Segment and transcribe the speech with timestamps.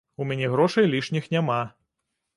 [0.23, 1.61] У мяне грошай лішніх няма.